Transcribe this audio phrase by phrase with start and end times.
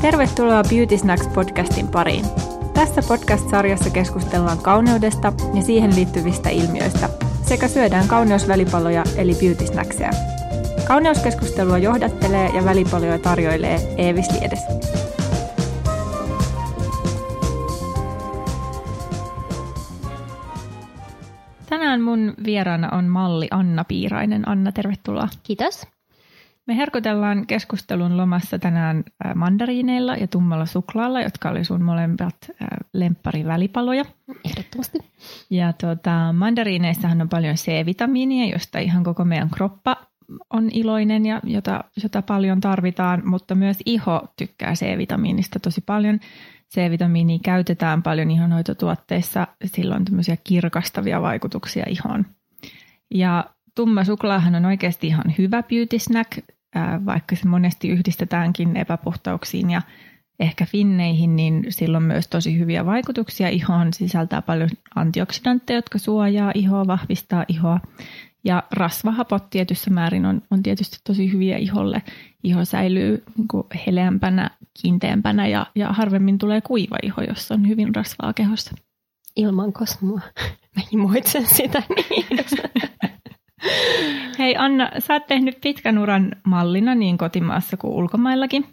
[0.00, 2.24] Tervetuloa Beauty Snacks podcastin pariin.
[2.74, 7.08] Tässä podcast-sarjassa keskustellaan kauneudesta ja siihen liittyvistä ilmiöistä
[7.42, 10.10] sekä syödään kauneusvälipaloja eli beauty snackseja.
[10.88, 14.60] Kauneuskeskustelua johdattelee ja välipaloja tarjoilee Eevis Liedes.
[21.68, 24.48] Tänään mun vieraana on malli Anna Piirainen.
[24.48, 25.28] Anna, tervetuloa.
[25.42, 25.97] Kiitos.
[26.68, 32.36] Me herkutellaan keskustelun lomassa tänään mandariineilla ja tummalla suklaalla, jotka oli sun molemmat
[32.92, 34.04] lempparivälipaloja.
[34.44, 34.98] Ehdottomasti.
[35.50, 39.96] Ja tuota, mandariineissahan on paljon C-vitamiinia, josta ihan koko meidän kroppa
[40.50, 46.20] on iloinen ja jota, jota paljon tarvitaan, mutta myös iho tykkää C-vitamiinista tosi paljon.
[46.74, 52.26] C-vitamiinia käytetään paljon ihonhoitotuotteissa, sillä on tämmöisiä kirkastavia vaikutuksia ihoon.
[53.14, 53.44] Ja
[53.74, 56.38] tumma suklaahan on oikeasti ihan hyvä beauty snack,
[57.06, 59.82] vaikka se monesti yhdistetäänkin epäpuhtauksiin ja
[60.40, 63.92] ehkä finneihin, niin sillä on myös tosi hyviä vaikutuksia ihoon.
[63.92, 67.80] Sisältää paljon antioksidantteja, jotka suojaa ihoa, vahvistaa ihoa.
[68.44, 72.02] Ja rasvahapot tietyssä määrin on, on tietysti tosi hyviä iholle.
[72.44, 74.50] Iho säilyy niin heleämpänä,
[74.82, 78.74] kiinteämpänä ja, ja harvemmin tulee kuiva iho, jos on hyvin rasvaa kehossa.
[79.36, 80.20] Ilman kosmoa.
[80.76, 82.26] Mä himoitsen sitä niin.
[84.38, 88.66] Hei Anna, sä oot tehnyt pitkän uran mallina niin kotimaassa kuin ulkomaillakin.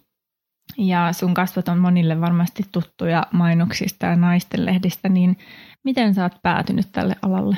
[0.78, 5.38] Ja sun kasvot on monille varmasti tuttuja mainoksista ja naisten lehdistä, niin
[5.84, 7.58] miten sä oot päätynyt tälle alalle?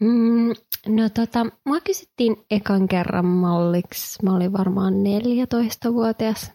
[0.00, 0.48] Mm,
[0.88, 4.22] no tota, mua kysyttiin ekan kerran malliksi.
[4.22, 6.52] Mä olin varmaan 14-vuotias.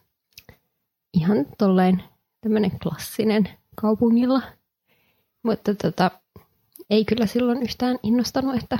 [1.13, 2.03] Ihan tolleen
[2.41, 4.41] tämmönen klassinen kaupungilla.
[5.43, 6.11] Mutta tota,
[6.89, 8.79] ei kyllä silloin yhtään innostanut, että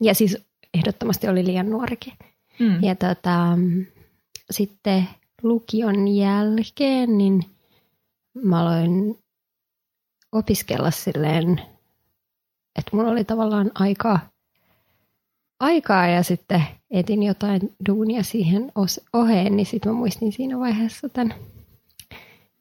[0.00, 0.38] ja siis
[0.74, 2.12] ehdottomasti oli liian nuorikin.
[2.58, 2.82] Mm.
[2.82, 3.58] Ja tota,
[4.50, 5.08] sitten
[5.42, 7.44] lukion jälkeen, niin
[8.34, 9.18] mä aloin
[10.32, 11.60] opiskella silleen,
[12.78, 14.20] että mulla oli tavallaan aikaa,
[15.60, 18.72] aikaa ja sitten etin jotain duunia siihen
[19.12, 21.34] oheen, niin sitten mä muistin siinä vaiheessa tämän,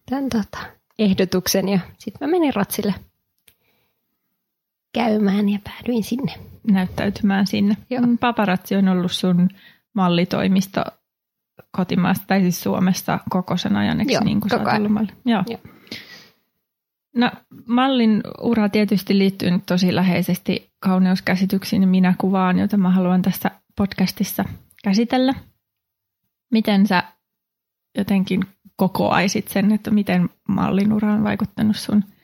[0.10, 0.58] tämän tota,
[1.00, 2.94] ehdotuksen ja sitten mä menin ratsille
[4.94, 6.34] käymään ja päädyin sinne.
[6.72, 7.78] Näyttäytymään sinne.
[7.90, 8.02] Joo.
[8.20, 9.50] Paparazzi on ollut sun
[9.94, 10.84] mallitoimisto
[11.72, 14.92] kotimaassa, tai siis Suomessa koko sen ajan, eikö Joo, niin kuin koko ajan.
[14.92, 15.12] Malli?
[15.26, 15.44] Joo.
[15.48, 15.60] Joo.
[17.16, 17.32] No,
[17.68, 23.52] mallin ura tietysti liittyy nyt tosi läheisesti kauneuskäsityksiin ja minä kuvaan, jota mä haluan tässä
[23.78, 24.46] podcastissa
[24.84, 25.34] käsitellä.
[26.52, 27.04] Miten sä
[27.98, 28.44] jotenkin
[28.76, 32.04] kokoaisit sen, että miten mallin ura on vaikuttanut sun–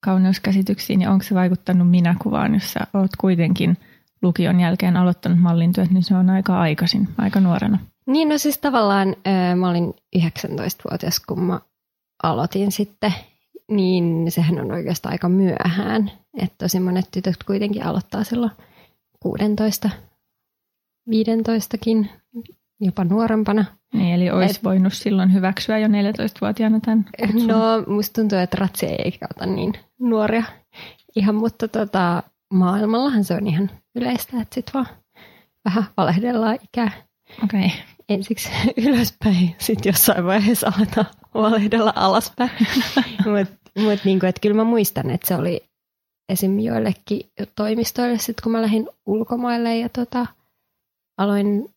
[0.00, 3.76] kauneuskäsityksiin ja onko se vaikuttanut minäkuvaan, jos sä oot kuitenkin
[4.22, 7.78] lukion jälkeen aloittanut mallintyöt, niin se on aika aikaisin, aika nuorena.
[8.06, 9.16] Niin, no siis tavallaan
[9.56, 11.60] mä olin 19-vuotias, kun mä
[12.22, 13.14] aloitin sitten,
[13.70, 16.10] niin sehän on oikeastaan aika myöhään.
[16.38, 18.52] Että tosi monet tytöt kuitenkin aloittaa silloin
[19.20, 19.90] 16,
[21.10, 22.08] 15kin,
[22.80, 23.64] jopa nuorempana.
[23.94, 27.46] Niin, eli olisi Et, voinut silloin hyväksyä jo 14-vuotiaana tämän kutsun.
[27.46, 30.44] No, musta tuntuu, että ratsi ei ota niin nuoria
[31.16, 32.22] ihan, mutta tota,
[32.54, 34.86] maailmallahan se on ihan yleistä, että sit vaan
[35.64, 36.90] vähän valehdellaan ikää.
[37.44, 37.66] Okei.
[37.66, 37.78] Okay.
[38.08, 38.48] Ensiksi
[38.86, 42.50] ylöspäin, sitten jossain vaiheessa aletaan valehdella alaspäin.
[43.38, 45.64] Mutta mut niinku, kyllä mä muistan, että se oli
[46.28, 46.58] esim.
[46.60, 47.20] joillekin
[47.56, 50.26] toimistoille, sit kun mä lähdin ulkomaille ja tota,
[51.18, 51.68] aloin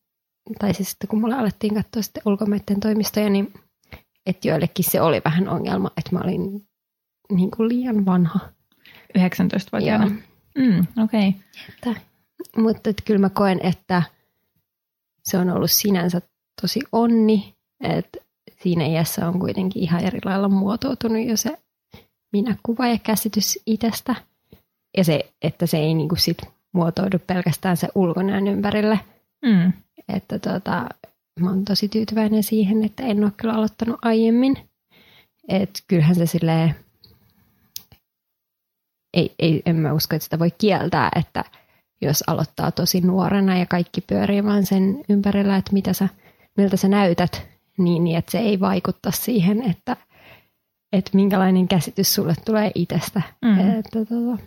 [0.59, 3.53] tai siis sitten kun mulla alettiin katsoa sitten ulkomaiden toimistoja, niin
[4.25, 6.67] että joillekin se oli vähän ongelma, että mä olin
[7.31, 8.39] niin kuin liian vanha.
[9.17, 10.11] 19-vuotiaana?
[10.57, 11.35] Mm, okei.
[11.81, 12.01] Okay.
[12.57, 14.03] mutta että kyllä mä koen, että
[15.23, 16.21] se on ollut sinänsä
[16.61, 18.19] tosi onni, että
[18.63, 21.57] siinä iässä on kuitenkin ihan eri lailla muotoutunut jo se
[22.33, 24.15] minäkuva ja käsitys itsestä.
[24.97, 26.37] Ja se, että se ei niinku sit
[26.71, 28.99] muotoudu pelkästään se ulkonäön ympärille.
[29.45, 29.73] Mm.
[30.13, 30.89] Että tota,
[31.39, 34.57] mä oon tosi tyytyväinen siihen, että en ole kyllä aloittanut aiemmin.
[35.47, 36.75] Että kyllähän se silleen,
[39.13, 41.43] ei, ei, en mä usko, että sitä voi kieltää, että
[42.01, 46.09] jos aloittaa tosi nuorena ja kaikki pyörii vaan sen ympärillä, että mitä sä,
[46.57, 47.47] miltä sä näytät,
[47.77, 49.97] niin, niin että se ei vaikutta siihen, että,
[50.93, 53.21] että minkälainen käsitys sulle tulee itsestä.
[53.41, 53.79] Mm.
[53.79, 54.43] Että, tota,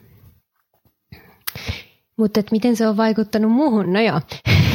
[2.17, 3.93] mutta että miten se on vaikuttanut muuhun?
[3.93, 4.20] No joo,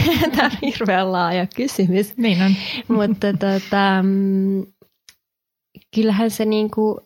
[0.35, 2.17] tämä on hirveän laaja kysymys.
[2.17, 2.55] Niin on.
[2.87, 4.65] Mutta tota, mm,
[5.95, 7.01] kyllähän se niinku,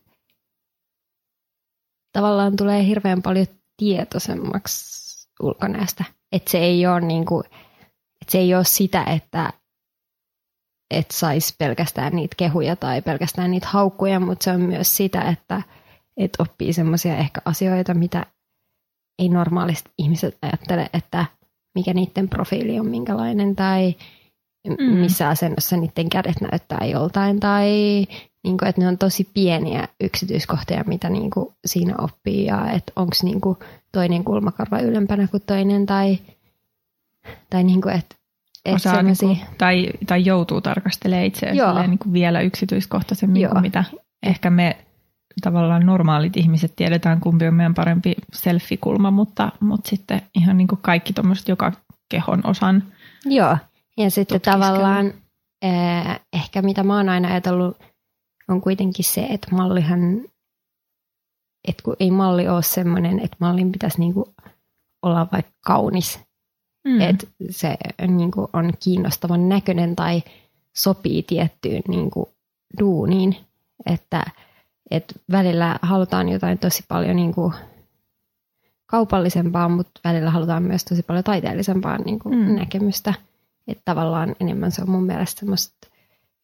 [2.13, 3.47] tavallaan tulee hirveän paljon
[3.77, 5.03] tietoisemmaksi
[5.41, 6.03] ulkonäöstä.
[6.31, 7.43] Että se ei ole niinku,
[8.21, 9.53] että se ei ole sitä, että
[10.91, 15.61] et saisi pelkästään niitä kehuja tai pelkästään niitä haukkuja, mutta se on myös sitä, että
[16.17, 18.25] et oppii semmoisia ehkä asioita, mitä
[19.19, 21.25] ei normaalisti ihmiset ajattele, että
[21.75, 23.95] niiden profiili on minkälainen tai
[24.67, 24.83] mm.
[24.83, 27.67] missä asennossa niiden kädet näyttää joltain tai
[28.43, 32.91] niin kuin, että ne on tosi pieniä yksityiskohtia, mitä niin kuin siinä oppii ja että
[32.95, 33.57] onko niin kuin
[33.91, 36.17] toinen kulmakarva ylempänä kuin toinen tai,
[37.49, 38.15] tai niin kuin, että
[38.65, 43.51] et Osaa niin kuin, tai, tai joutuu tarkastelemaan itseään niin vielä yksityiskohtaisemmin Joo.
[43.51, 43.83] kuin mitä
[44.23, 44.77] ehkä me
[45.41, 50.81] tavallaan normaalit ihmiset tiedetään, kumpi on meidän parempi selfie-kulma, mutta, mutta sitten ihan niin kuin
[50.81, 51.71] kaikki tuommoiset joka
[52.09, 52.83] kehon osan
[53.25, 53.57] Joo,
[53.97, 55.13] ja sitten tavallaan
[55.61, 57.77] eh, ehkä mitä mä oon aina ajatellut,
[58.47, 60.21] on kuitenkin se, että mallihan,
[61.67, 64.33] että kun ei malli ole semmoinen, että mallin pitäisi niinku
[65.01, 66.19] olla vaikka kaunis,
[66.87, 67.01] mm.
[67.01, 67.77] että se
[68.07, 70.23] niinku on kiinnostavan näköinen tai
[70.75, 72.29] sopii tiettyyn niinku
[72.79, 73.37] duuniin,
[73.85, 74.25] että
[74.91, 77.53] et välillä halutaan jotain tosi paljon niinku
[78.85, 82.55] kaupallisempaa, mutta välillä halutaan myös tosi paljon taiteellisempaa niinku mm.
[82.55, 83.13] näkemystä.
[83.67, 85.87] Että tavallaan enemmän se on mun mielestä semmoista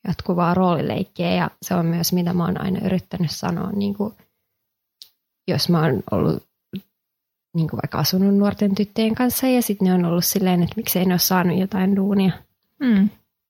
[0.08, 4.14] jatkuvaa roolileikkiä ja se on myös mitä mä oon aina yrittänyt sanoa, niin kuin,
[5.48, 6.44] jos mä oon ollut
[7.56, 11.06] niin kuin vaikka asunut nuorten tyttöjen kanssa ja sitten ne on ollut silleen, että miksei
[11.06, 12.32] ne ole saanut jotain duunia.
[12.80, 13.10] Mm.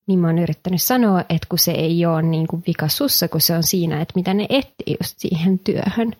[0.09, 3.41] Niin mä oon yrittänyt sanoa, että kun se ei ole niin kuin vika sussa, kun
[3.41, 6.13] se on siinä, että mitä ne etsii just siihen työhön.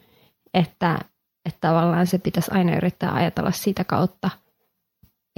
[0.54, 1.00] Että,
[1.46, 4.30] että tavallaan se pitäisi aina yrittää ajatella sitä kautta–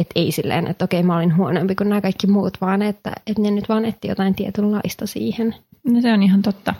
[0.01, 3.41] että ei silleen, että okei mä olin huonompi kuin nämä kaikki muut, vaan että, että
[3.41, 5.55] ne nyt vaan etti jotain tietynlaista siihen.
[5.83, 6.73] No se on ihan totta.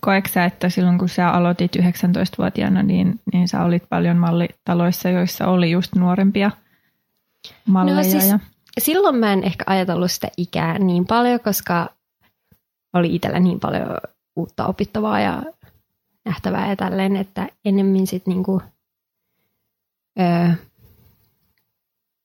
[0.00, 5.46] Koetko sä, että silloin kun sä aloitit 19-vuotiaana, niin, niin sä olit paljon mallitaloissa, joissa
[5.46, 6.50] oli just nuorempia
[7.66, 7.96] malleja?
[7.96, 8.38] No siis, ja...
[8.78, 11.88] Silloin mä en ehkä ajatellut sitä ikää niin paljon, koska
[12.92, 13.98] oli itsellä niin paljon
[14.36, 15.42] uutta opittavaa ja
[16.24, 18.62] nähtävää ja tälleen, että ennemmin sitten niinku,
[20.20, 20.48] öö,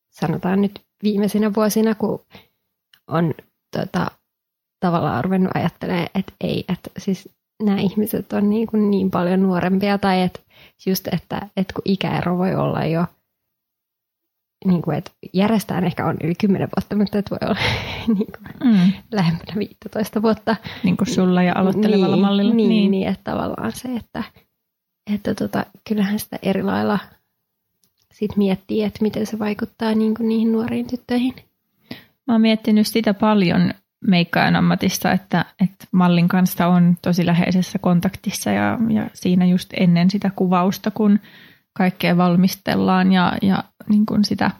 [0.10, 2.25] sanotaan nyt viimeisinä vuosina, kun
[3.07, 3.34] on
[3.78, 4.12] tota,
[4.80, 7.30] tavallaan ruvennut ajattelemaan, että ei, että siis
[7.63, 10.40] nämä ihmiset on niin, kuin niin paljon nuorempia tai että
[10.86, 13.06] just, että, että kun ikäero voi olla jo
[14.66, 17.60] niin kuin, että järjestään ehkä on yli 10 vuotta, mutta että voi olla
[18.18, 18.92] niin kuin, mm.
[19.12, 20.56] lähempänä 15 vuotta.
[20.84, 22.54] Niin kuin sulla ja aloittelevalla niin, mallilla.
[22.54, 22.92] Niin, niin.
[22.92, 24.24] niin, että tavallaan se, että,
[25.14, 27.00] että tota, kyllähän sitä eri lailla
[28.14, 31.36] sit miettii, että miten se vaikuttaa niin kuin niihin nuoriin tyttöihin.
[32.28, 33.74] Mä oon miettinyt sitä paljon
[34.08, 40.10] meikkaajan ammatissa, että, että mallin kanssa on tosi läheisessä kontaktissa ja, ja siinä just ennen
[40.10, 41.20] sitä kuvausta, kun
[41.80, 44.52] kaikkea valmistellaan ja, ja niin kuin sitä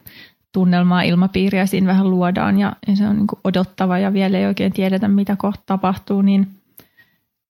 [0.54, 4.46] tunnelmaa, ilmapiiriä siinä vähän luodaan ja, ja se on niin kuin odottava ja vielä ei
[4.46, 6.48] oikein tiedetä, mitä kohta tapahtuu, niin,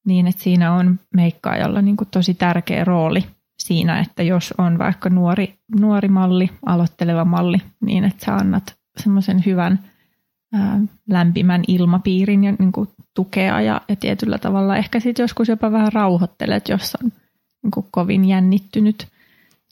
[0.06, 3.26] niin että siinä on meikkaajalla niin kuin tosi tärkeä rooli
[3.60, 9.46] siinä, että jos on vaikka nuori, nuori malli, aloitteleva malli, niin että sä annat semmoisen
[9.46, 9.80] hyvän
[10.54, 10.80] ää,
[11.10, 15.94] lämpimän ilmapiirin ja niin kuin tukea ja, ja tietyllä tavalla ehkä sitten joskus jopa vähän
[15.94, 17.12] rauhoittelet, jos on
[17.64, 19.08] niin kuin kovin jännittynyt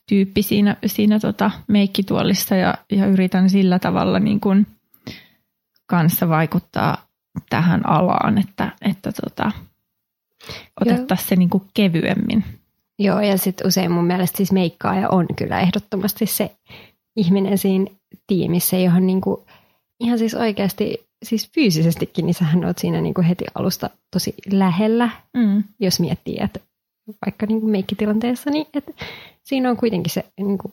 [0.09, 4.67] tyyppi siinä, siinä tota meikkituolissa ja, ja yritän sillä tavalla niin kuin
[5.85, 7.07] kanssa vaikuttaa
[7.49, 9.51] tähän alaan, että, että tota,
[10.81, 12.43] otettaisiin se niin kuin kevyemmin.
[12.99, 16.51] Joo, ja sitten usein mun mielestä siis meikkaaja on kyllä ehdottomasti se
[17.15, 17.85] ihminen siinä
[18.27, 19.45] tiimissä, johon niinku,
[19.99, 25.63] ihan siis oikeasti, siis fyysisestikin, niin sähän oot siinä niinku heti alusta tosi lähellä, mm.
[25.79, 26.59] jos miettii, että
[27.25, 28.91] vaikka niinku meikkitilanteessa, niin että
[29.47, 30.71] siinä on kuitenkin se niinku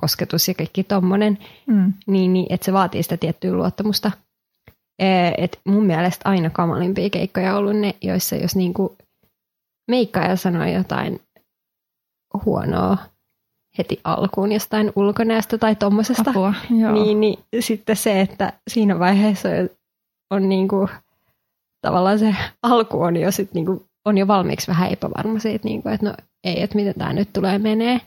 [0.00, 1.92] kosketus ja kaikki tommonen, mm.
[2.06, 4.10] niin, niin että se vaatii sitä tiettyä luottamusta.
[5.38, 8.96] Et mun mielestä aina kamalimpia keikkoja on ollut ne, joissa jos niinku
[9.90, 11.20] meikkaaja sanoo jotain
[12.44, 12.96] huonoa
[13.78, 16.32] heti alkuun jostain ulkonäöstä tai tuommoisesta.
[16.92, 19.70] Niin, niin sitten se, että siinä vaiheessa on,
[20.30, 20.88] on niin kuin,
[21.86, 25.82] tavallaan se alku on jo, sit niin kuin, on jo valmiiksi vähän epävarma siitä, niin
[25.82, 28.00] kuin, että no ei, että miten tämä nyt tulee menee.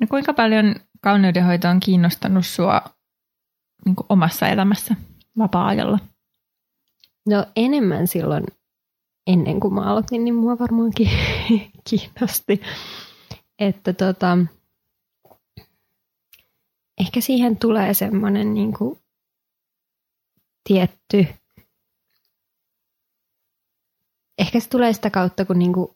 [0.00, 2.82] No kuinka paljon kauneudenhoito on kiinnostanut sua
[3.84, 4.94] niin omassa elämässä
[5.38, 5.98] vapaa-ajalla?
[7.28, 8.44] No enemmän silloin
[9.26, 11.10] ennen kuin mä aloitin, niin mua varmaankin
[11.90, 12.60] kiinnosti
[13.60, 14.38] että tota,
[17.00, 18.98] ehkä siihen tulee semmoinen niin kuin
[20.68, 21.26] tietty,
[24.38, 25.88] ehkä se tulee sitä kautta, kun niin kuin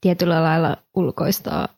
[0.00, 1.68] tietyllä lailla ulkoistaa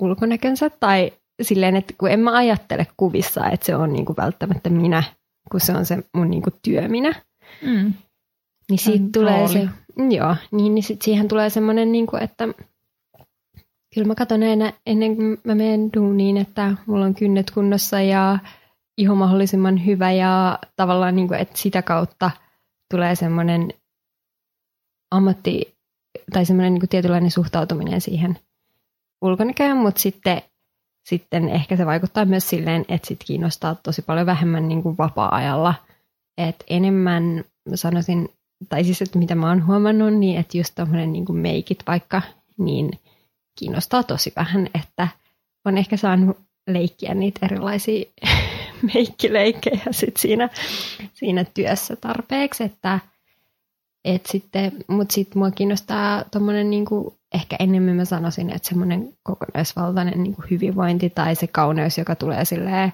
[0.00, 4.70] ulkonäkönsä tai silleen, että kun en mä ajattele kuvissa, että se on niin kuin välttämättä
[4.70, 5.02] minä,
[5.50, 7.22] kun se on se mun niin kuin työ minä.
[7.62, 7.92] Mm.
[8.70, 9.52] Niin siitä tulee rooli.
[9.52, 9.68] se,
[10.16, 12.48] joo, niin, niin sit siihen tulee semmoinen, niin kuin, että
[13.94, 18.38] kyllä mä katson aina ennen kuin mä menen duuniin, että mulla on kynnet kunnossa ja
[18.98, 22.30] iho mahdollisimman hyvä ja tavallaan, niin kuin, että sitä kautta
[22.90, 23.68] tulee semmoinen
[25.10, 25.77] ammatti
[26.32, 28.38] tai semmoinen niin tietynlainen suhtautuminen siihen
[29.22, 30.42] ulkonäköön, mutta sitten,
[31.08, 35.74] sitten ehkä se vaikuttaa myös silleen, että sit kiinnostaa tosi paljon vähemmän niin kuin vapaa-ajalla.
[36.38, 38.28] Et enemmän mä sanoisin,
[38.68, 42.22] tai siis että mitä mä oon huomannut, niin että just tommonen niin meikit vaikka,
[42.58, 42.90] niin
[43.58, 45.08] kiinnostaa tosi vähän, että
[45.64, 48.04] on ehkä saanut leikkiä niitä erilaisia
[48.94, 50.48] meikkileikkejä sit siinä,
[51.14, 53.00] siinä työssä tarpeeksi, että
[54.14, 60.22] et sitten, mutta sitten mua kiinnostaa tommonen niinku, ehkä enemmän mä sanoisin, että semmoinen kokonaisvaltainen
[60.22, 62.92] niinku hyvinvointi tai se kauneus, joka tulee silleen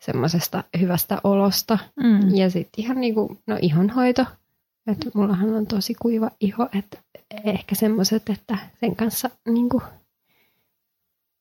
[0.00, 1.78] semmoisesta hyvästä olosta.
[2.02, 2.34] Mm.
[2.34, 4.26] Ja sitten ihan niinku, no ihonhoito.
[4.86, 6.98] Että mullahan on tosi kuiva iho, että
[7.44, 9.82] ehkä semmoiset, että sen kanssa niinku,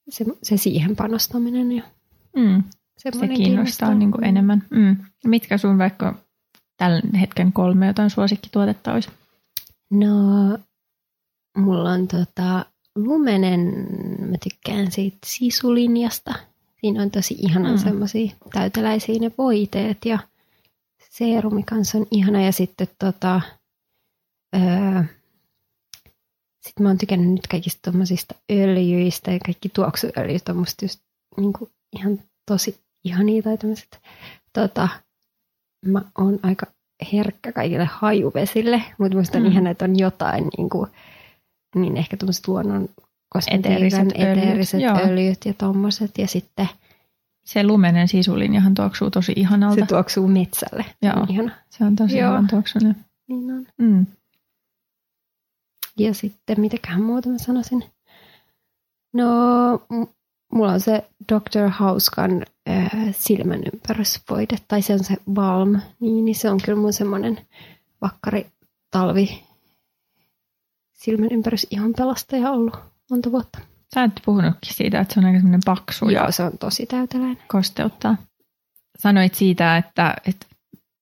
[0.10, 1.84] se, se siihen panostaminen ja
[2.36, 2.64] Mm.
[2.98, 4.64] Se semmoinen kiinnostaa niin kuin enemmän.
[4.70, 4.98] Mm.
[5.26, 6.16] Mitkä sun vaikka
[6.82, 9.10] tällä hetken kolme jotain suosikkituotetta olisi?
[9.92, 10.58] No,
[11.58, 13.60] mulla on tota, lumenen,
[14.20, 16.34] mä tykkään siitä sisulinjasta.
[16.82, 17.76] Siinä on tosi ihana Mm.
[17.76, 17.84] mm.
[17.84, 20.20] semmoisia täyteläisiä ne voiteet ja
[21.10, 22.42] seerumi kanssa on ihana.
[22.42, 23.42] Ja sitten tota,
[24.56, 25.04] öö,
[26.62, 31.00] sit mä oon tykännyt nyt kaikista tommosista öljyistä ja kaikki tuoksuöljyt on musta just
[31.38, 34.00] niinku ihan tosi ihania tai tämmöiset.
[34.54, 34.90] Tota,
[35.86, 36.66] mä oon aika
[37.14, 39.52] herkkä kaikille hajuvesille, mutta musta on Mm.
[39.52, 40.90] ihana, että on jotain niin, kuin,
[41.76, 42.90] niin ehkä tuommoiset luonnon
[43.30, 43.72] kosmetiikan
[44.10, 46.18] Eteeriset öljyt, öljyt ja tommoset.
[46.18, 46.70] Ja sitten
[47.46, 49.80] Se lumenen sisulinjahan tuoksuu tosi ihanalta.
[49.82, 50.84] se tuoksuu metsälle.
[50.84, 51.20] Se Joo.
[51.22, 51.52] on ihana.
[51.70, 52.30] Se on tosi Joo.
[52.32, 52.96] hyvän tuoksunen.
[53.28, 53.66] Niin on.
[53.78, 54.06] Mm.
[55.98, 57.84] Ja sitten mitäköhän muuta mä sanoisin?
[59.14, 59.28] No,
[60.52, 61.70] mulla on se Dr.
[61.70, 66.94] Hauskan äh, silmän ympärysvoide, tai se on se Balm, niin, niin se on kyllä mun
[66.94, 67.38] semmoinen
[68.02, 68.48] vakkari
[68.92, 69.44] talvi
[70.94, 72.78] silmän ympärys ihon pelastaja ollut
[73.10, 73.60] monta vuotta.
[73.94, 76.86] Sä et puhunutkin siitä, että se on aika semmoinen paksu ja Joo, se on tosi
[76.86, 77.38] täyteläinen.
[77.48, 78.18] kosteuttaa.
[79.00, 80.46] Sanoit siitä, että, että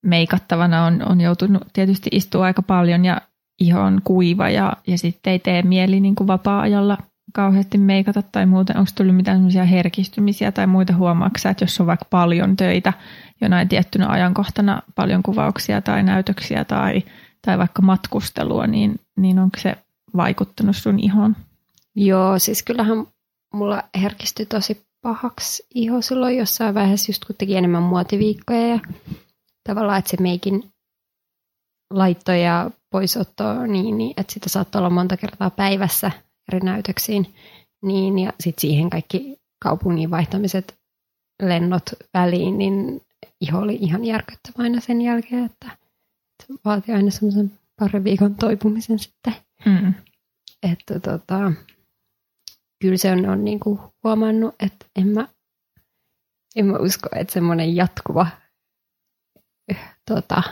[0.06, 3.22] meikattavana on, on joutunut tietysti istua aika paljon ja
[3.60, 6.98] iho on kuiva ja, ja sitten ei tee mieli niin kuin vapaa-ajalla
[7.34, 8.78] kauheasti meikata tai muuten.
[8.78, 12.94] Onko tullut mitään herkistymisiä tai muita huomauksia, että jos on vaikka paljon töitä
[13.42, 17.04] jonain tiettynä ajankohtana, paljon kuvauksia tai näytöksiä tai,
[17.46, 19.78] tai vaikka matkustelua, niin, niin onko se
[20.16, 21.36] vaikuttanut sun ihoon?
[21.96, 23.08] Joo, siis kyllähän
[23.54, 28.80] mulla herkistyi tosi pahaksi iho silloin jossain vaiheessa, just kun teki enemmän muotiviikkoja ja
[29.64, 30.64] tavallaan, että se meikin
[31.90, 36.12] laitto ja poisotto, niin, niin että sitä saattoi olla monta kertaa päivässä
[36.58, 37.34] näytöksiin,
[37.82, 40.80] niin ja sitten siihen kaikki kaupungin vaihtamiset
[41.42, 43.02] lennot väliin, niin
[43.42, 45.78] iho oli ihan järkyttävä aina sen jälkeen, että
[46.66, 49.36] vaati aina semmoisen parin viikon toipumisen sitten.
[49.66, 49.94] Mm.
[50.64, 51.54] Että tota,
[52.80, 55.28] kyllä se on, on niinku huomannut, että en mä,
[56.56, 58.28] en mä usko, että semmoinen jatkuva
[59.70, 60.44] eh, tota,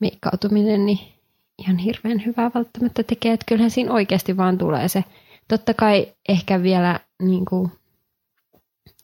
[0.00, 1.13] meikkautuminen niin
[1.64, 3.32] ihan hirveän hyvää välttämättä tekee.
[3.32, 5.04] Että kyllähän siinä oikeasti vaan tulee se.
[5.48, 7.70] Totta kai ehkä vielä niinku,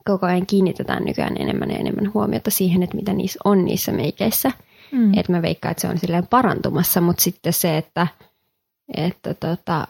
[0.04, 4.52] koko ajan kiinnitetään nykyään enemmän ja enemmän huomiota siihen, että mitä niissä on niissä meikeissä.
[4.92, 5.18] Mm.
[5.18, 8.06] Että mä veikkaan, että se on silleen parantumassa, mutta sitten se, että,
[8.94, 9.86] että tota,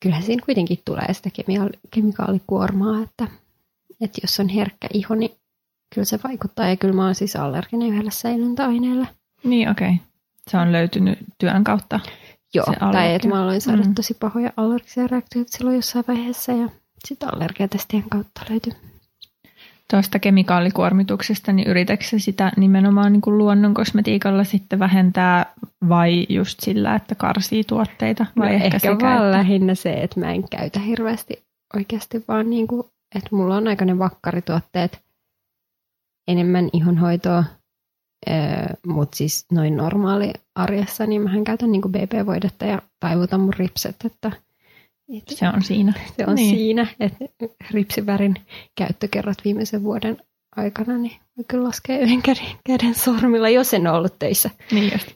[0.00, 3.28] kyllähän siinä kuitenkin tulee sitä kemia- kemikaalikuormaa, että,
[4.00, 5.30] että jos on herkkä iho, niin
[5.94, 6.68] kyllä se vaikuttaa.
[6.68, 9.06] Ja kyllä mä oon siis allerginen yhdellä säilöntäaineella.
[9.44, 9.88] Niin, okei.
[9.88, 10.13] Okay.
[10.50, 12.00] Se on löytynyt työn kautta.
[12.54, 13.94] Joo, tai että mä aloin saada Mm.
[13.94, 16.68] tosi pahoja allergisia reaktioita silloin jossain vaiheessa ja
[17.04, 18.72] sitten allergiatestien kautta löytyi.
[19.90, 25.46] Tuosta kemikaalikuormituksesta, niin yritätkö sitä nimenomaan niin kuin luonnon kosmetiikalla sitten vähentää
[25.88, 28.26] vai just sillä, että karsii tuotteita?
[28.38, 31.42] Vai no ehkä, sekä, vaan että- lähinnä se, että mä en käytä hirveästi
[31.76, 32.82] oikeasti vaan niin kuin,
[33.14, 35.00] että mulla on aika ne vakkarituotteet,
[36.28, 37.44] enemmän ihonhoitoa,
[38.86, 44.32] mutta siis noin normaali arjessa, niin mähän käytän niin BB-voidetta ja taivutan mun ripset, että,
[45.16, 45.92] että Se on siinä.
[46.16, 46.56] se on niin.
[46.56, 47.24] siinä, että
[47.70, 48.36] ripsivärin
[48.78, 50.16] käyttökerrat viimeisen vuoden
[50.56, 54.50] aikana, niin voi kyllä laskea yhden käden, käden sormilla, jos en ole ollut töissä.
[54.72, 55.12] Niin just.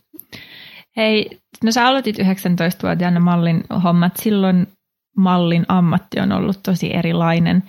[0.97, 4.17] Hei, no sä aloitit 19-vuotiaana mallin hommat.
[4.17, 4.67] Silloin
[5.17, 7.63] mallin ammatti on ollut tosi erilainen.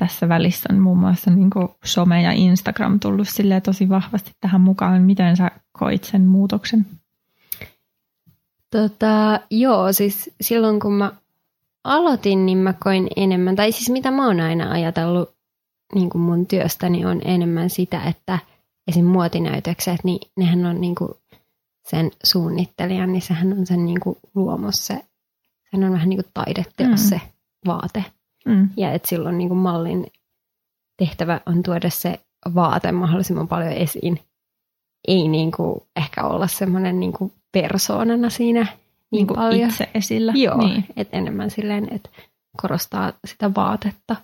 [0.00, 4.60] Tässä välissä on muun muassa niin kuin some ja Instagram tullut silleen tosi vahvasti tähän
[4.60, 5.02] mukaan.
[5.02, 6.86] Miten sä koit sen muutoksen?
[8.70, 11.12] Tota, joo, siis silloin kun mä
[11.84, 15.34] aloitin, niin mä koin enemmän, tai siis mitä mä oon aina ajatellut
[15.94, 18.38] niin kuin mun työstäni on enemmän sitä, että
[18.88, 19.04] esim.
[19.04, 21.10] muotinäytökset, niin nehän on niin kuin
[21.90, 25.04] sen suunnittelijan, niin sehän on sen niin kuin luomos se,
[25.70, 27.08] sehän on vähän niin kuin taideteos mm.
[27.08, 27.20] se
[27.66, 28.04] vaate.
[28.46, 28.68] Mm.
[28.76, 30.06] Ja että silloin niin kuin mallin
[30.96, 32.20] tehtävä on tuoda se
[32.54, 34.20] vaate mahdollisimman paljon esiin.
[35.08, 38.70] Ei niin kuin ehkä olla semmoinen niin kuin persoonana siinä niin,
[39.10, 39.70] niin kuin paljon.
[39.70, 40.32] itse esillä.
[40.36, 40.84] Joo, niin.
[40.96, 42.10] että enemmän silleen, että
[42.62, 44.16] korostaa sitä vaatetta.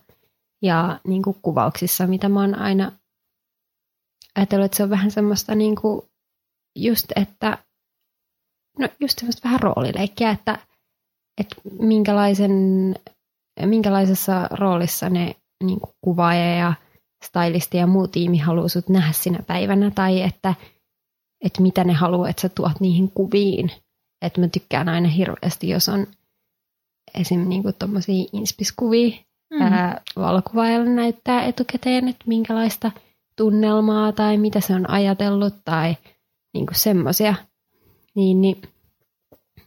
[0.62, 2.92] Ja niin kuin kuvauksissa, mitä mä oon aina
[4.36, 6.02] ajatellut, että se on vähän semmoista niin kuin
[6.76, 7.58] just, että
[8.78, 10.58] no just semmoista vähän roolileikkiä, että,
[11.40, 12.52] että minkälaisen,
[13.64, 15.34] minkälaisessa roolissa ne
[15.64, 16.74] niin kuin kuvaaja ja
[17.24, 20.54] stylisti ja muu tiimi haluaa sut nähdä sinä päivänä, tai että,
[21.44, 23.70] että mitä ne haluaa, että sä tuot niihin kuviin.
[24.22, 26.06] Että mä tykkään aina hirveästi, jos on
[27.14, 27.48] esim.
[27.48, 29.16] Niin tuommoisia inspiskuvia,
[29.50, 29.62] mm.
[29.62, 32.90] ää, valokuvaajalle näyttää etukäteen, että minkälaista
[33.36, 35.96] tunnelmaa tai mitä se on ajatellut tai
[36.54, 37.34] niin semmoisia.
[38.14, 38.62] Niin, niin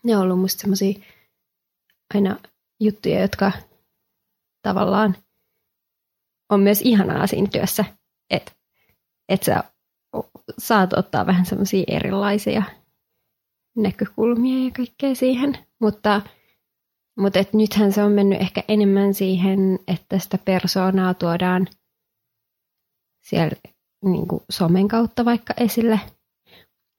[0.03, 0.99] ne on ollut musta semmoisia
[2.13, 2.37] aina
[2.79, 3.51] juttuja, jotka
[4.61, 5.15] tavallaan
[6.49, 7.85] on myös ihanaa siinä työssä,
[8.29, 8.51] että
[9.29, 9.63] et sä
[10.57, 12.63] saat ottaa vähän semmoisia erilaisia
[13.77, 16.21] näkökulmia ja kaikkea siihen, mutta,
[17.19, 21.67] mutta et nythän se on mennyt ehkä enemmän siihen, että sitä persoonaa tuodaan
[23.21, 23.55] siellä
[24.05, 25.99] niin kuin somen kautta vaikka esille.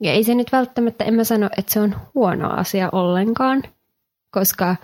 [0.03, 3.63] Ja ei se nyt välttämättä, en mä sano, että se on huono asia ollenkaan,
[4.31, 4.77] koska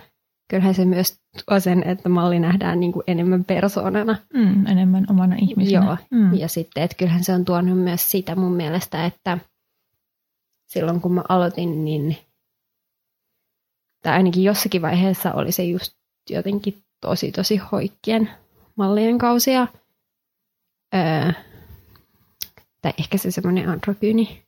[0.47, 4.15] kyllähän se myös tuo sen, että malli nähdään niin kuin enemmän persoonana.
[4.33, 5.85] Mm, enemmän omana ihmisenä.
[5.85, 6.33] Joo, mm.
[6.33, 9.37] ja sitten, että kyllähän se on tuonut myös sitä mun mielestä, että
[10.67, 12.17] silloin kun mä aloitin, niin
[14.03, 15.93] tai ainakin jossakin vaiheessa oli se just
[16.29, 18.29] jotenkin tosi tosi hoikkien
[18.75, 19.67] mallien kausia.
[20.95, 21.31] Öö,
[22.81, 24.43] tai ehkä se semmoinen androgyyni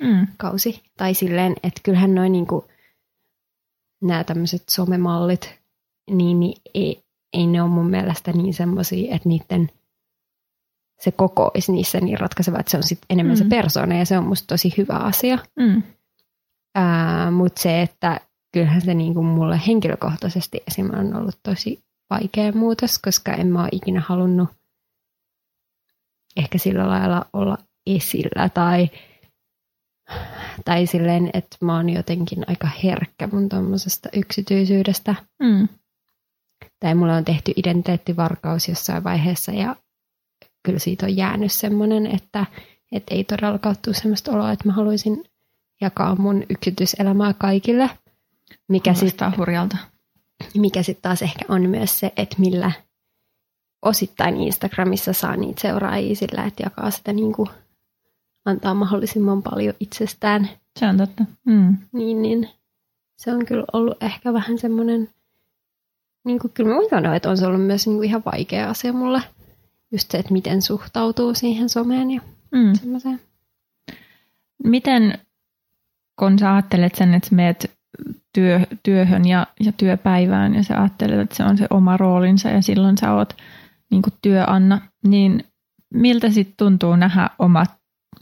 [0.00, 0.26] mm.
[0.36, 0.82] kausi.
[0.96, 2.68] Tai silleen, että kyllähän noin niinku,
[4.04, 5.54] nämä tämmöiset somemallit,
[6.10, 9.70] niin, niin ei, ei ne ole mun mielestä niin semmoisia, että niiden
[11.00, 13.38] se koko olisi niissä niin ratkaiseva, että se on sitten enemmän mm.
[13.38, 15.38] se persoona ja se on musta tosi hyvä asia.
[15.58, 15.82] Mm.
[17.32, 18.20] Mutta se, että
[18.52, 20.90] kyllähän se niinku mulle henkilökohtaisesti esim.
[20.94, 24.48] on ollut tosi vaikea muutos, koska en mä ole ikinä halunnut
[26.36, 28.90] ehkä sillä lailla olla esillä tai,
[30.64, 35.14] tai silleen, että mä oon jotenkin aika herkkä mun tuommoisesta yksityisyydestä.
[35.42, 35.68] Mm.
[36.80, 39.76] Tai mulle on tehty identiteettivarkaus jossain vaiheessa ja
[40.62, 42.46] kyllä siitä on jäänyt semmoinen, että,
[42.92, 45.24] että ei todellakaan tule semmoista oloa, että mä haluaisin
[45.80, 47.90] jakaa mun yksityiselämää kaikille.
[48.68, 49.76] Mikä sitten hurjalta.
[50.54, 52.72] Mikä sitten taas ehkä on myös se, että millä
[53.82, 57.48] osittain Instagramissa saa niitä seuraajia sillä, että jakaa sitä niin kuin,
[58.44, 60.48] antaa mahdollisimman paljon itsestään.
[60.78, 61.24] Se on totta.
[61.44, 61.76] Mm.
[61.92, 62.48] Niin, niin
[63.16, 65.08] se on kyllä ollut ehkä vähän semmoinen,
[66.24, 68.70] niin kuin, kyllä mä voin sanoa, että on se ollut myös niin kuin ihan vaikea
[68.70, 69.22] asia mulle.
[69.92, 72.20] Just se, että miten suhtautuu siihen someen ja
[72.52, 72.74] mm.
[72.74, 73.20] semmoiseen.
[74.64, 75.18] Miten,
[76.18, 77.70] kun sä ajattelet sen, että sä meet
[78.32, 82.62] työ, työhön ja, ja työpäivään ja sä ajattelet, että se on se oma roolinsa ja
[82.62, 83.36] silloin sä oot
[83.90, 85.44] niin työanna, niin
[85.94, 87.70] miltä sitten tuntuu nähdä omat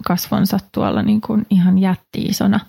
[0.07, 2.61] kasvonsa tuolla niin kuin ihan jätti-isona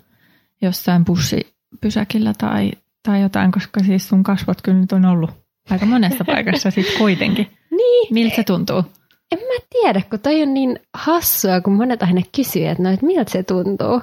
[0.62, 2.72] jossain bussipysäkillä tai,
[3.08, 5.32] tai jotain, koska siis sun kasvot kyllä nyt on ollut
[5.70, 7.48] aika monessa paikassa sitten kuitenkin.
[7.78, 8.14] niin.
[8.14, 8.84] Miltä se tuntuu?
[9.32, 13.06] En mä tiedä, kun toi on niin hassua, kun monet aina kysyy, että, no, että
[13.06, 14.02] miltä se tuntuu.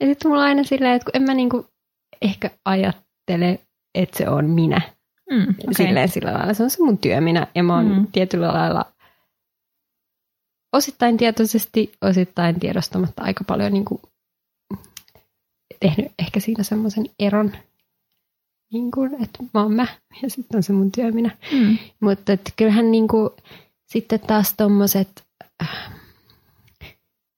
[0.00, 1.66] Ja sitten mulla on aina silleen, että kun en mä niinku
[2.22, 3.60] ehkä ajattele,
[3.94, 4.80] että se on minä.
[5.30, 5.74] Mm, okay.
[5.74, 6.54] Silleen sillä lailla.
[6.54, 8.06] Se on se mun työ minä ja mä oon mm.
[8.12, 8.93] tietyllä lailla
[10.74, 14.00] osittain tietoisesti, osittain tiedostamatta aika paljon niin kuin
[15.80, 17.52] tehnyt ehkä siinä semmoisen eron,
[18.72, 19.86] niin kuin, että mä oon mä
[20.22, 21.36] ja sitten on se mun työ minä.
[21.52, 21.78] Mm.
[22.00, 23.30] Mutta että kyllähän niin kuin,
[23.86, 25.24] sitten taas tommoset,
[25.62, 25.92] äh,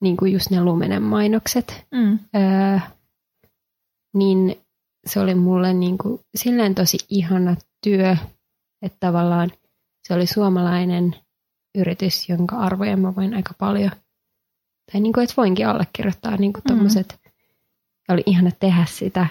[0.03, 2.19] niin kuin just ne lumenen mainokset, mm.
[2.37, 2.79] öö,
[4.15, 4.61] niin
[5.07, 8.17] se oli mulle niin kuin, silleen tosi ihana työ,
[8.83, 9.51] että tavallaan
[10.07, 11.17] se oli suomalainen
[11.77, 13.91] yritys, jonka arvoja mä voin aika paljon,
[14.93, 18.15] tai niin kuin, että voinkin allekirjoittaa niin kuin tommoset, mm.
[18.15, 19.27] oli ihana tehdä sitä,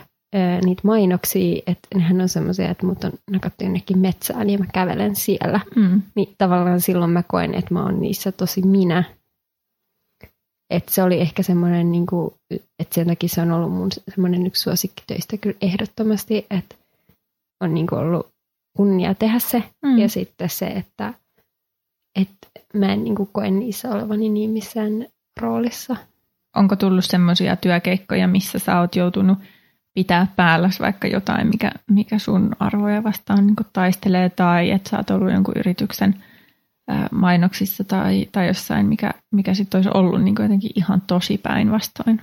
[0.66, 5.16] niitä mainoksia, että nehän on semmoisia, että mut on nakattu jonnekin metsään ja mä kävelen
[5.16, 5.60] siellä.
[5.76, 6.02] Mm.
[6.16, 9.04] Niin tavallaan silloin mä koen, että mä oon niissä tosi minä.
[10.70, 14.46] että se oli ehkä semmoinen, niin kuin, että sen takia se on ollut mun semmoinen
[14.46, 16.76] yksi suosikkitöistä kyllä ehdottomasti, että
[17.62, 18.28] on niin kuin ollut
[18.78, 19.64] kunnia tehdä se.
[19.86, 19.98] Mm.
[19.98, 21.14] Ja sitten se, että,
[22.16, 25.06] että mä en niin kuin koe niissä olevani niin missään
[25.42, 25.96] roolissa.
[26.56, 29.38] Onko tullut semmoisia työkeikkoja, missä sä oot joutunut
[29.94, 35.10] pitää päälläs vaikka jotain, mikä, mikä sun arvoja vastaan niin taistelee, tai että sä oot
[35.10, 36.24] ollut jonkun yrityksen
[37.12, 42.22] mainoksissa tai, tai jossain, mikä, mikä sitten olisi ollut niin jotenkin ihan tosi päinvastoin?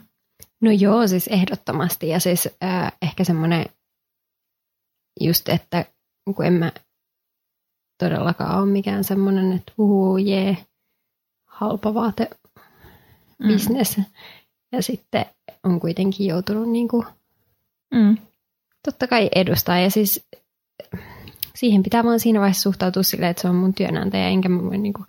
[0.61, 2.09] No joo, siis ehdottomasti.
[2.09, 3.67] Ja siis äh, ehkä semmoinen
[5.21, 5.85] just, että
[6.37, 6.73] kun en mä
[8.05, 10.57] todellakaan ole mikään semmoinen, että huu, jee,
[11.47, 12.31] halpa vaate
[13.49, 13.97] business.
[13.97, 14.05] Mm.
[14.73, 15.27] Ja sitten
[15.63, 17.07] on kuitenkin joutunut niin kuin,
[17.95, 18.17] mm.
[18.85, 19.79] totta kai edustaa.
[19.79, 20.27] Ja siis
[21.55, 24.79] siihen pitää vaan siinä vaiheessa suhtautua silleen, että se on mun työnantaja, enkä mä voi
[24.79, 25.07] niin kuin,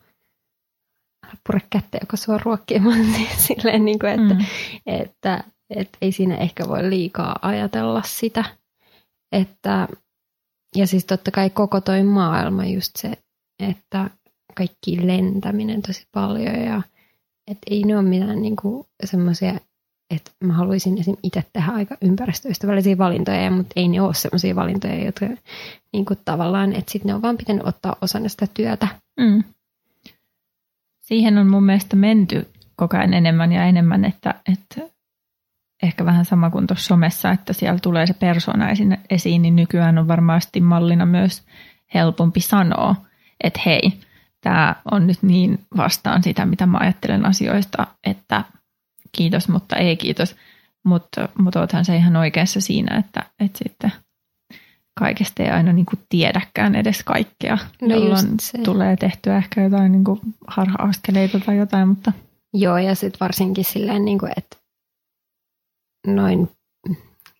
[1.47, 3.05] pure kättä, joka sua ruokkimaan
[3.47, 4.45] silleen, niin kuin, että, mm.
[4.85, 8.45] että, että, että ei siinä ehkä voi liikaa ajatella sitä.
[9.31, 9.87] Että,
[10.75, 13.13] ja siis totta kai koko toi maailma just se,
[13.59, 14.09] että
[14.57, 16.81] kaikki lentäminen tosi paljon ja
[17.47, 18.55] että ei ne ole mitään niin
[19.05, 19.53] semmoisia,
[20.09, 21.15] että mä haluaisin esim.
[21.23, 25.25] itse tehdä aika ympäristöystävällisiä valintoja, mutta ei ne ole semmoisia valintoja, jotka
[25.93, 28.87] niin kuin tavallaan, että sitten ne on vaan pitänyt ottaa osana sitä työtä.
[29.19, 29.43] Mm.
[31.01, 34.92] Siihen on mun mielestä menty koko ajan enemmän ja enemmän, että, että
[35.83, 38.67] ehkä vähän sama kuin tuossa somessa, että siellä tulee se persona
[39.09, 41.43] esiin, niin nykyään on varmasti mallina myös
[41.93, 42.95] helpompi sanoa,
[43.43, 43.93] että hei,
[44.41, 48.43] tämä on nyt niin vastaan sitä, mitä mä ajattelen asioista, että
[49.11, 50.35] kiitos, mutta ei kiitos.
[50.85, 53.91] Mutta, mutta oothan se ihan oikeassa siinä, että, että sitten
[54.99, 58.27] kaikesta ei aina niin kuin tiedäkään edes kaikkea, no jolloin
[58.63, 62.11] tulee tehtyä ehkä jotain niin kuin harha-askeleita tai jotain, mutta...
[62.53, 64.57] Joo, ja sitten varsinkin silleen, niin kuin, että
[66.07, 66.49] noin,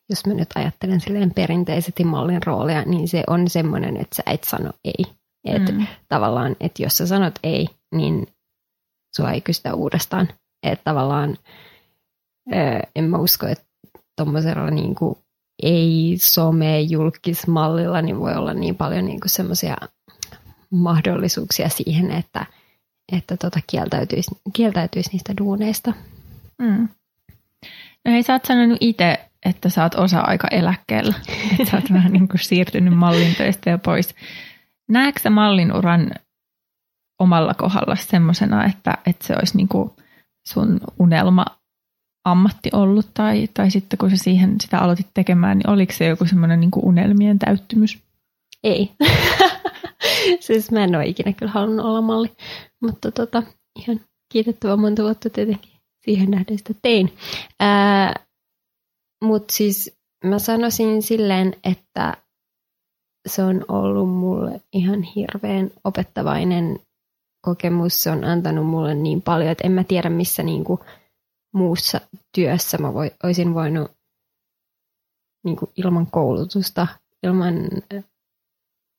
[0.10, 4.44] jos mä nyt ajattelen silleen perinteisesti mallin roolia, niin se on semmoinen, että sä et
[4.44, 5.06] sano ei.
[5.48, 5.88] Että mm.
[6.10, 8.28] tavallaan, että jos sä sanot ei, niin
[9.16, 10.30] sua ei kysytä uudestaan.
[10.64, 11.38] Että tavallaan
[12.96, 13.66] en mä usko, että
[14.18, 15.18] tuommoisella niin kuin
[15.64, 19.78] ei-some-julkismallilla niin voi olla niin paljon niin semmoisia
[20.70, 22.46] mahdollisuuksia siihen, että,
[23.12, 25.94] että tota kieltäytyisi, kieltäytyisi niistä duuneista.
[26.60, 26.90] Mm.
[28.10, 31.14] Hei, sä oot sanonut itse, että sä oot osa-aika eläkkeellä.
[31.60, 34.16] että sä oot vähän niin kuin siirtynyt mallin töistä ja pois.
[34.90, 36.12] Näetkö sä mallin uran
[37.20, 39.92] omalla kohdalla semmoisena, että, että se olisi niin kuin
[40.48, 41.46] sun unelma
[42.26, 46.26] ammatti ollut, tai, tai sitten kun sä siihen sitä aloitit tekemään, niin oliko se joku
[46.26, 48.00] semmoinen niin unelmien täyttymys?
[48.64, 48.92] Ei.
[50.40, 52.32] siis mä en ole ikinä kyllä halunnut olla malli,
[52.82, 53.44] mutta tota,
[53.80, 54.00] ihan
[54.34, 55.73] kiitettävä monta vuotta tietenkin
[56.06, 57.14] siihen nähden sitä tein.
[59.24, 62.18] Mutta siis mä sanoisin silleen, että
[63.28, 66.80] se on ollut mulle ihan hirveän opettavainen
[67.42, 68.04] kokemus.
[68.04, 70.80] Se on antanut mulle niin paljon, että en mä tiedä missä niinku
[71.54, 72.02] muussa
[72.36, 73.92] työssä mä voi, olisin voinut
[75.46, 76.88] niinku ilman koulutusta,
[77.24, 77.56] ilman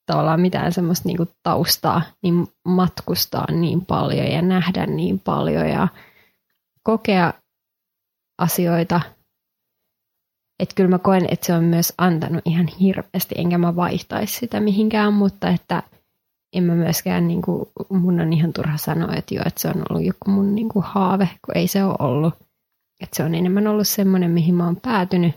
[0.07, 5.88] tavallaan mitään semmoista niinku taustaa, niin matkustaa niin paljon ja nähdä niin paljon ja
[6.85, 7.33] kokea
[8.38, 9.01] asioita.
[10.59, 14.61] Että kyllä mä koen, että se on myös antanut ihan hirveästi, enkä mä vaihtaisi sitä
[14.61, 15.83] mihinkään, mutta että
[16.53, 19.83] en mä myöskään, niin kuin, mun on ihan turha sanoa, että joo, että se on
[19.90, 22.35] ollut joku mun niin kuin, haave, kun ei se ole ollut.
[23.01, 25.35] Että se on enemmän ollut semmoinen, mihin mä oon päätynyt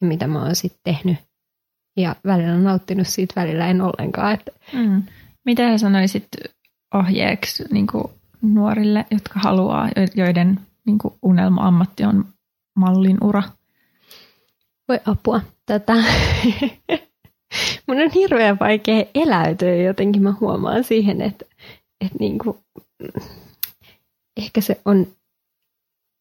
[0.00, 1.18] ja mitä mä oon sitten tehnyt.
[1.96, 4.34] Ja välillä on nauttinut siitä, välillä en ollenkaan.
[4.34, 4.52] Että...
[4.72, 5.02] Mm.
[5.44, 6.28] Mitä sä sanoisit
[6.94, 8.04] ohjeeksi niin kuin
[8.42, 12.24] nuorille, jotka haluaa, joiden niin kuin unelma-ammatti on
[12.76, 13.42] mallin ura?
[14.88, 15.40] Voi apua.
[15.66, 15.92] Tätä.
[17.86, 20.22] Mun on hirveän vaikea eläytyä jotenkin.
[20.22, 21.44] Mä huomaan siihen, että,
[22.00, 22.58] että niin kuin,
[24.36, 25.06] ehkä se on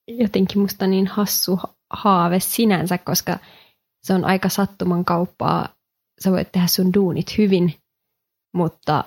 [0.08, 3.40] jotenkin musta niin hassu haave sinänsä, koska
[4.04, 5.70] se on aika sattuman kauppaa.
[6.24, 7.74] Sä voit tehdä sun duunit hyvin,
[8.54, 9.04] mutta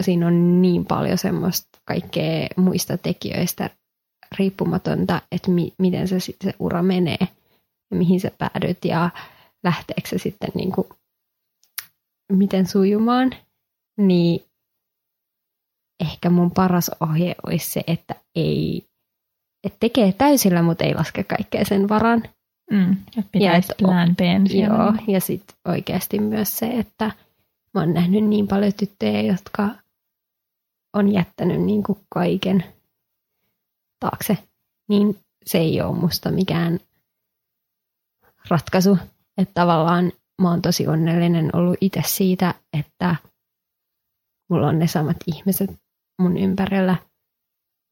[0.00, 3.70] siinä on niin paljon semmoista kaikkea muista tekijöistä
[4.38, 7.18] riippumatonta, että mi- miten se sitten se ura menee
[7.90, 9.10] ja mihin sä päädyt ja
[9.64, 10.88] lähteekö se sitten niin kuin,
[12.32, 13.30] miten sujumaan,
[13.98, 14.44] niin
[16.00, 18.86] ehkä mun paras ohje olisi se, että ei,
[19.64, 22.22] että tekee täysillä, mutta ei laske kaikkea sen varan.
[22.70, 24.20] Mm, että pitäisi ja plan B
[24.54, 27.10] Joo, ja sitten oikeasti myös se, että
[27.74, 29.68] mä oon nähnyt niin paljon tyttöjä, jotka
[30.96, 32.64] on jättänyt niin kuin kaiken
[34.00, 34.38] taakse
[34.88, 36.80] niin se ei ole musta mikään
[38.48, 38.98] ratkaisu.
[39.38, 43.16] Että tavallaan mä oon tosi onnellinen ollut itse siitä, että
[44.50, 45.70] mulla on ne samat ihmiset
[46.18, 46.96] mun ympärillä,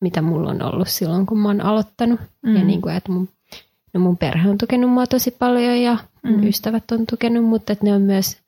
[0.01, 2.21] mitä mulla on ollut silloin, kun mä oon aloittanut.
[2.43, 2.57] Mm.
[2.57, 3.29] Ja niin kuin, että mun,
[3.95, 6.47] no mun perhe on tukenut mua tosi paljon ja mun mm.
[6.47, 8.45] ystävät on tukenut, mutta että ne on myös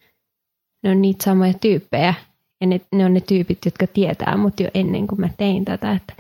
[0.83, 2.15] ne on niitä samoja tyyppejä.
[2.61, 5.93] Ja ne, ne on ne tyypit, jotka tietää mut jo ennen kuin mä tein tätä.
[5.93, 6.15] Että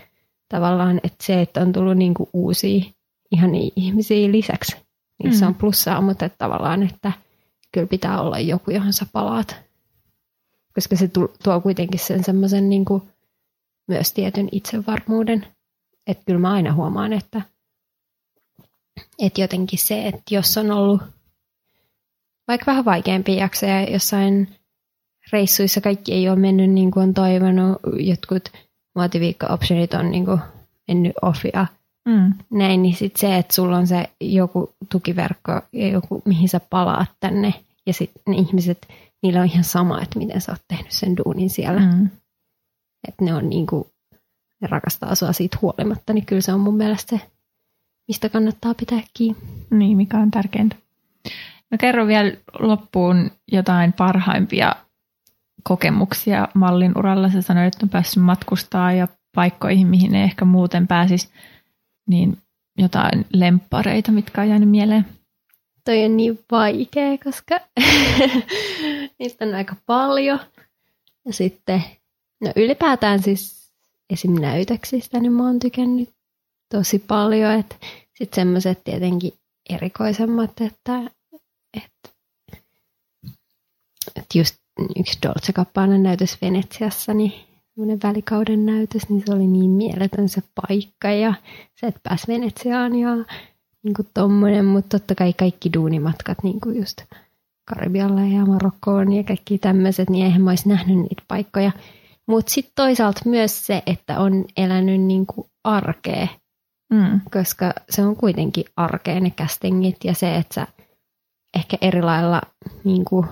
[0.49, 2.85] tavallaan että se, että on tullut niinku uusia
[3.31, 4.77] ihan ihmisiä lisäksi,
[5.22, 5.38] niin mm.
[5.38, 7.12] se on plussaa, mutta että tavallaan, että
[7.72, 9.57] kyllä pitää olla joku, johon sä palaat.
[10.75, 11.11] Koska se
[11.42, 13.09] tuo kuitenkin sen semmoisen niinku
[13.88, 15.46] myös tietyn itsevarmuuden.
[16.07, 17.42] Että kyllä mä aina huomaan, että,
[19.18, 21.03] että jotenkin se, että jos on ollut
[22.49, 24.49] vaikka vähän vaikeampia jaksoja jossain
[25.33, 28.49] reissuissa kaikki ei ole mennyt niin kuin on toivonut, jotkut
[28.95, 30.41] muotiviikko-optionit on niin kuin
[30.89, 31.67] mennyt off ja
[32.09, 32.33] mm.
[32.51, 37.11] näin, niin sitten se, että sulla on se joku tukiverkko ja joku, mihin sä palaat
[37.21, 37.55] tänne
[37.87, 38.89] ja sitten ne ihmiset,
[39.23, 41.81] niillä on ihan sama, että miten sä oot tehnyt sen duunin siellä.
[41.81, 42.09] Mm.
[43.09, 43.85] Että ne on niin kuin,
[44.61, 47.27] ne rakastaa sua siitä huolimatta, niin kyllä se on mun mielestä se,
[48.09, 49.41] mistä kannattaa pitää kiinni.
[49.71, 50.77] Niin, mikä on tärkeintä.
[51.71, 54.77] No kerro vielä loppuun jotain parhaimpia
[55.62, 57.31] kokemuksia mallin uralla.
[57.31, 61.29] Sä sanoit, että on päässyt matkustaa ja paikkoihin, mihin ei ehkä muuten pääsisi.
[62.09, 62.38] Niin
[62.79, 65.07] jotain lemppareita, mitkä on jäänyt mieleen?
[65.85, 67.61] Toi on niin vaikea, koska
[69.19, 70.40] niistä on aika paljon.
[71.25, 71.85] Ja sitten,
[72.40, 73.73] no ylipäätään siis
[74.11, 74.35] esim.
[74.40, 76.11] näytöksistä, niin mä oon tykännyt
[76.75, 77.64] tosi paljon.
[78.14, 79.33] Sitten semmoiset tietenkin
[79.71, 81.11] erikoisemmat, että,
[81.75, 82.09] että,
[84.16, 84.65] että just
[84.99, 87.33] yksi Dolce Gabbana näytös Venetsiassa, niin
[87.75, 91.35] semmoinen välikauden näytös, niin se oli niin mieletön se paikka ja
[91.75, 93.17] se, että pääsi Venetsiaan ja
[93.83, 97.03] niin kuin tommonen, mutta totta kai kaikki duunimatkat niin kuin just
[97.65, 101.73] Karibialle ja Marokkoon ja kaikki tämmöiset, niin eihän mä olisi nähnyt niitä paikkoja.
[102.27, 106.27] Mutta sitten toisaalta myös se, että on elänyt niin kuin arkea,
[106.93, 107.21] mm.
[107.33, 110.67] koska se on kuitenkin arkea ne castingit ja se, että sä
[111.57, 112.41] ehkä eri lailla
[112.85, 113.27] niin kuin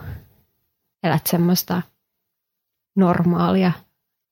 [1.05, 1.83] elät semmoista
[2.97, 3.73] normaalia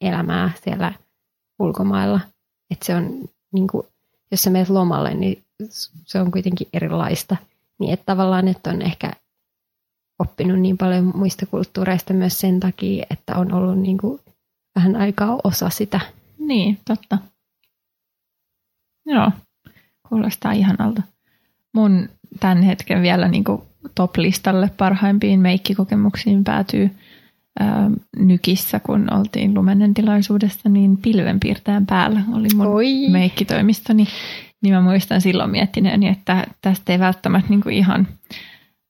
[0.01, 0.93] elämää siellä
[1.59, 2.21] ulkomailla.
[2.71, 3.87] Että se on, niin kuin,
[4.31, 5.43] jos sä menet lomalle, niin
[6.05, 7.37] se on kuitenkin erilaista.
[7.79, 9.13] Niin että tavallaan, että on ehkä
[10.19, 14.21] oppinut niin paljon muista kulttuureista myös sen takia, että on ollut niin kuin
[14.77, 16.01] vähän aikaa osa sitä.
[16.39, 17.19] Niin, totta.
[19.07, 19.31] Joo,
[20.09, 21.03] kuulostaa ihanalta.
[21.73, 22.09] Mun
[22.41, 23.63] tämän hetken vielä niin kuin
[23.95, 26.91] top-listalle parhaimpiin meikkikokemuksiin päätyy
[27.61, 33.09] ää, nykissä, kun oltiin Lumenen tilaisuudessa, niin pilvenpiirtäjän päällä oli mun Oi.
[33.11, 34.07] meikkitoimistoni.
[34.63, 38.09] Niin mä muistan silloin miettineeni, että tästä ei välttämättä niin kuin ihan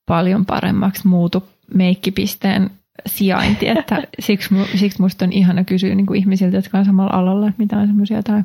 [0.06, 2.70] paljon paremmaksi muutu meikkipisteen
[3.06, 7.48] sijainti, että siksi, siksi musta on ihana kysyä niin kuin ihmisiltä, jotka on samalla alalla,
[7.48, 8.44] että mitä on semmoisia jotain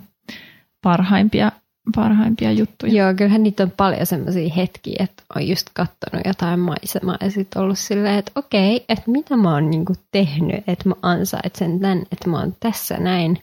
[0.83, 1.51] parhaimpia
[1.95, 2.93] parhaimpia juttuja.
[2.93, 7.61] Joo, kyllähän niitä on paljon semmoisia hetkiä, että on just katsonut jotain maisemaa ja sitten
[7.61, 12.29] ollut silleen, että okei, että mitä mä oon niinku tehnyt, että mä ansaitsen tämän, että
[12.29, 13.41] mä oon tässä näin.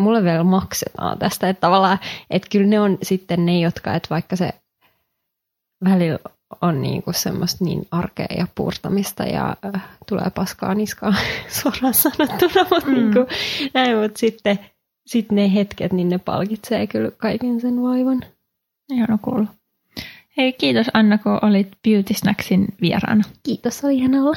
[0.00, 1.98] Mulle vielä maksetaan tästä, että tavallaan,
[2.30, 4.50] että kyllä ne on sitten ne, jotka, että vaikka se
[5.84, 6.18] välillä
[6.60, 11.14] on niinku semmoista niin arkea ja puurtamista ja äh, tulee paskaa niskaa
[11.62, 12.94] suoraan sanottuna, mutta mm.
[12.94, 13.26] niinku,
[13.74, 14.58] näin, mutta sitten
[15.06, 18.22] sitten ne hetket, niin ne palkitsee kyllä kaiken sen vaivan.
[18.92, 19.46] Ihana kuulla.
[20.36, 23.22] Hei, kiitos Anna, kun olit Beauty Snacksin vieraana.
[23.42, 24.36] Kiitos, oli ihana olla.